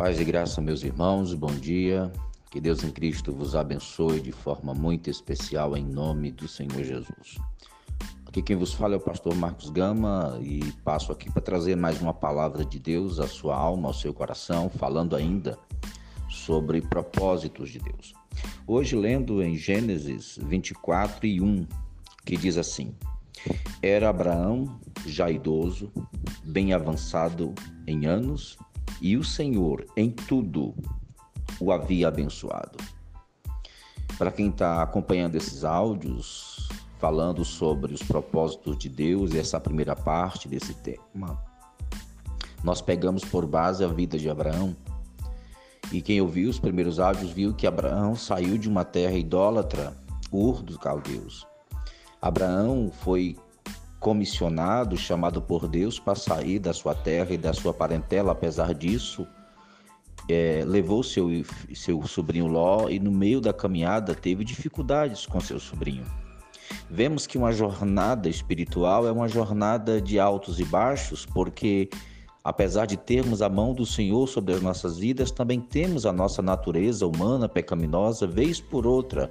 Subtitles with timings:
[0.00, 2.10] Paz e graça, meus irmãos, bom dia.
[2.50, 7.36] Que Deus em Cristo vos abençoe de forma muito especial em nome do Senhor Jesus.
[8.24, 12.00] Aqui quem vos fala é o pastor Marcos Gama e passo aqui para trazer mais
[12.00, 15.58] uma palavra de Deus à sua alma, ao seu coração, falando ainda
[16.30, 18.14] sobre propósitos de Deus.
[18.66, 21.66] Hoje lendo em Gênesis 24 e 1,
[22.24, 22.94] que diz assim:
[23.82, 25.92] Era Abraão já idoso,
[26.42, 27.54] bem avançado
[27.86, 28.56] em anos,
[29.00, 30.74] e o Senhor em tudo
[31.58, 32.78] o havia abençoado.
[34.18, 36.68] Para quem está acompanhando esses áudios,
[36.98, 41.42] falando sobre os propósitos de Deus, e essa primeira parte desse tema,
[42.62, 44.76] nós pegamos por base a vida de Abraão.
[45.90, 49.96] E quem ouviu os primeiros áudios viu que Abraão saiu de uma terra idólatra,
[50.30, 51.46] Ur dos Caldeus.
[52.20, 53.36] Abraão foi
[54.00, 58.32] comissionado, chamado por Deus para sair da sua terra e da sua parentela.
[58.32, 59.26] Apesar disso,
[60.26, 61.28] é, levou seu,
[61.74, 66.04] seu sobrinho Ló e no meio da caminhada teve dificuldades com seu sobrinho.
[66.88, 71.90] Vemos que uma jornada espiritual é uma jornada de altos e baixos, porque
[72.42, 76.40] apesar de termos a mão do Senhor sobre as nossas vidas, também temos a nossa
[76.40, 79.30] natureza humana pecaminosa, vez por outra,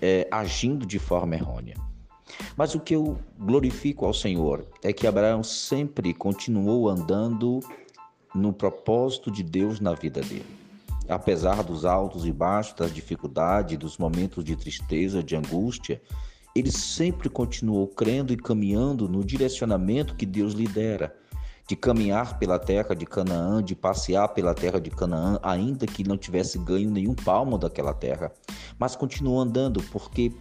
[0.00, 1.93] é, agindo de forma errônea.
[2.56, 7.60] Mas o que eu glorifico ao Senhor é que Abraão sempre continuou andando
[8.34, 10.46] no propósito de Deus na vida dele.
[11.08, 16.00] Apesar dos altos e baixos, das dificuldades, dos momentos de tristeza, de angústia,
[16.54, 21.14] ele sempre continuou crendo e caminhando no direcionamento que Deus lhe dera,
[21.66, 26.16] de caminhar pela terra de Canaã, de passear pela terra de Canaã, ainda que não
[26.16, 28.30] tivesse ganho nenhum palmo daquela terra,
[28.78, 30.32] mas continuou andando porque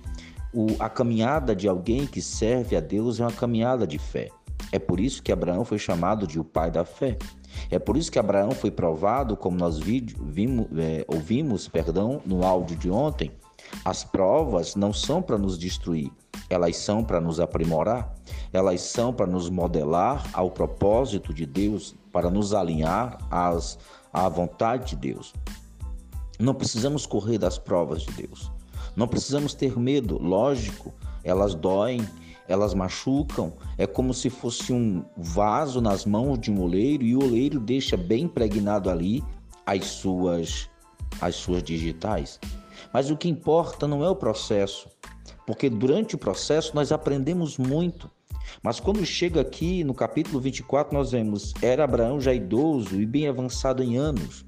[0.54, 4.30] o, a caminhada de alguém que serve a Deus é uma caminhada de fé.
[4.72, 7.18] É por isso que Abraão foi chamado de o pai da fé.
[7.70, 12.76] É por isso que Abraão foi provado, como nós vimos, é, ouvimos perdão, no áudio
[12.76, 13.32] de ontem.
[13.84, 16.12] As provas não são para nos destruir,
[16.50, 18.14] elas são para nos aprimorar,
[18.52, 23.80] elas são para nos modelar ao propósito de Deus, para nos alinhar às,
[24.12, 25.34] à vontade de Deus.
[26.40, 28.52] Não precisamos correr das provas de Deus.
[28.96, 30.94] Não precisamos ter medo, lógico,
[31.24, 32.08] elas doem,
[32.48, 37.24] elas machucam, é como se fosse um vaso nas mãos de um oleiro e o
[37.24, 39.24] oleiro deixa bem impregnado ali
[39.66, 40.70] as suas
[41.22, 42.40] as suas digitais.
[42.92, 44.90] Mas o que importa não é o processo,
[45.46, 48.10] porque durante o processo nós aprendemos muito.
[48.62, 53.28] Mas quando chega aqui no capítulo 24, nós vemos: era Abraão já idoso e bem
[53.28, 54.46] avançado em anos.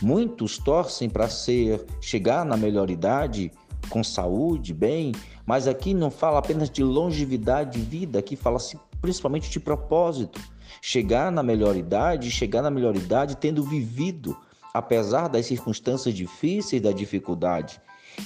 [0.00, 3.50] Muitos torcem para ser chegar na melhor idade,
[3.88, 5.12] com saúde, bem,
[5.44, 10.40] mas aqui não fala apenas de longevidade de vida, aqui fala-se principalmente de propósito.
[10.80, 14.36] Chegar na melhor idade, chegar na melhor idade tendo vivido,
[14.72, 17.80] apesar das circunstâncias difíceis da dificuldade.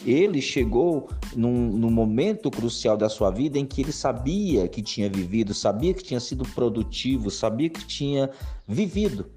[0.04, 5.08] Ele chegou num, num, momento crucial da sua vida em que ele sabia que tinha
[5.08, 8.30] vivido, sabia que tinha sido produtivo, sabia que tinha
[8.66, 9.30] vivido.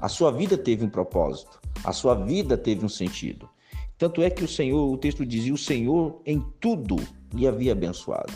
[0.00, 1.60] A sua vida teve um propósito.
[1.84, 3.48] A sua vida teve um sentido.
[3.98, 6.96] Tanto é que o Senhor, o texto dizia, o Senhor em tudo
[7.32, 8.32] lhe havia abençoado.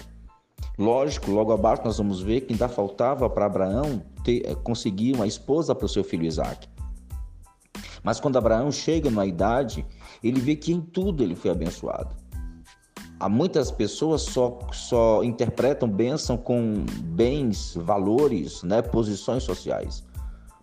[0.79, 5.27] Lógico, logo abaixo nós vamos ver que ainda faltava para Abraão ter, eh, conseguir uma
[5.27, 6.69] esposa para o seu filho Isaac.
[8.03, 9.85] Mas quando Abraão chega na idade,
[10.23, 12.15] ele vê que em tudo ele foi abençoado.
[13.19, 20.05] Há muitas pessoas só, só interpretam bênção com bens, valores, né, posições sociais.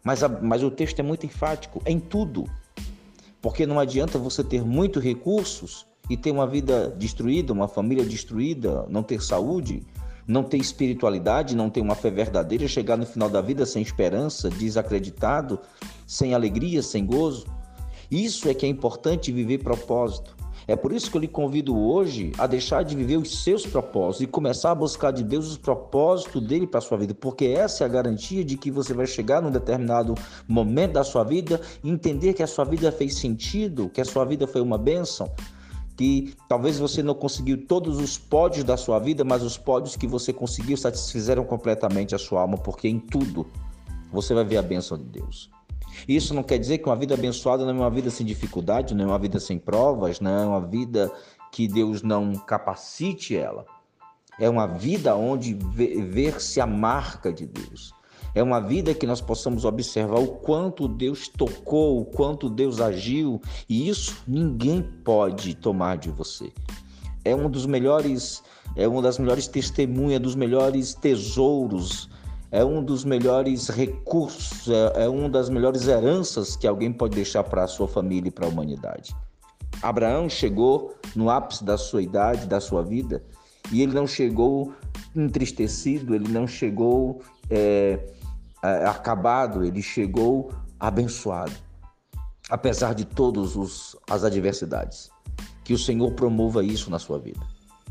[0.04, 2.46] Mas, a, mas o texto é muito enfático em tudo.
[3.44, 8.86] Porque não adianta você ter muitos recursos e ter uma vida destruída, uma família destruída,
[8.88, 9.84] não ter saúde,
[10.26, 14.50] não ter espiritualidade, não ter uma fé verdadeira, chegar no final da vida sem esperança,
[14.50, 15.60] desacreditado,
[16.08, 17.46] sem alegria, sem gozo.
[18.10, 20.33] Isso é que é importante viver propósito.
[20.68, 24.22] É por isso que eu lhe convido hoje a deixar de viver os seus propósitos
[24.22, 27.84] e começar a buscar de Deus os propósitos dele para a sua vida, porque essa
[27.84, 30.16] é a garantia de que você vai chegar num determinado
[30.48, 34.24] momento da sua vida e entender que a sua vida fez sentido, que a sua
[34.26, 35.30] vida foi uma bênção.
[35.96, 40.08] Que talvez você não conseguiu todos os pódios da sua vida, mas os pódios que
[40.08, 43.46] você conseguiu satisfizeram completamente a sua alma, porque em tudo
[44.12, 45.52] você vai ver a bênção de Deus.
[46.08, 49.06] Isso não quer dizer que uma vida abençoada não é uma vida sem dificuldade, não
[49.06, 51.12] é uma vida sem provas, não é uma vida
[51.52, 53.66] que Deus não capacite ela.
[54.40, 57.94] É uma vida onde ver-se a marca de Deus.
[58.36, 63.40] É uma vida que nós possamos observar o quanto Deus tocou, o quanto Deus agiu,
[63.70, 66.52] e isso ninguém pode tomar de você.
[67.24, 68.44] É um dos melhores,
[68.76, 72.10] é uma das melhores testemunhas, dos melhores tesouros
[72.54, 77.44] é um dos melhores recursos, é, é uma das melhores heranças que alguém pode deixar
[77.44, 79.16] para a sua família e para a humanidade.
[79.82, 83.24] Abraão chegou no ápice da sua idade, da sua vida,
[83.72, 84.72] e ele não chegou
[85.16, 88.00] entristecido, ele não chegou é,
[88.88, 91.54] acabado, ele chegou abençoado,
[92.52, 93.58] apesar de todas
[94.08, 95.10] as adversidades.
[95.64, 97.40] Que o Senhor promova isso na sua vida.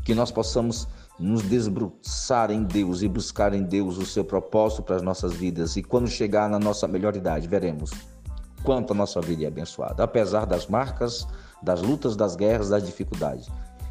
[0.05, 0.87] Que nós possamos
[1.19, 5.75] nos desbruçar em Deus e buscar em Deus o seu propósito para as nossas vidas.
[5.75, 7.91] E quando chegar na nossa melhor idade, veremos
[8.63, 11.27] quanto a nossa vida é abençoada, apesar das marcas,
[11.61, 13.49] das lutas, das guerras, das dificuldades.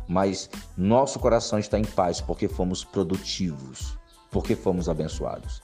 [0.08, 3.96] Mas nosso coração está em paz porque fomos produtivos,
[4.30, 5.62] porque fomos abençoados.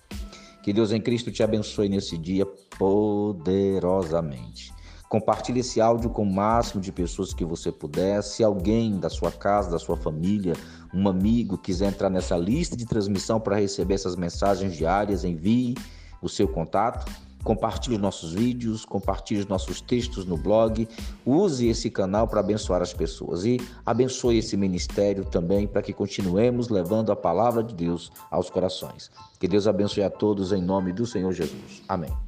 [0.63, 2.47] Que Deus em Cristo te abençoe nesse dia
[2.79, 4.73] poderosamente.
[5.09, 8.23] Compartilhe esse áudio com o máximo de pessoas que você puder.
[8.23, 10.55] Se alguém da sua casa, da sua família,
[10.93, 15.75] um amigo quiser entrar nessa lista de transmissão para receber essas mensagens diárias, envie
[16.21, 17.11] o seu contato.
[17.45, 20.87] Compartilhe os nossos vídeos, compartilhe os nossos textos no blog.
[21.25, 26.69] Use esse canal para abençoar as pessoas e abençoe esse ministério também para que continuemos
[26.69, 29.11] levando a palavra de Deus aos corações.
[29.39, 31.83] Que Deus abençoe a todos em nome do Senhor Jesus.
[31.89, 32.28] Amém.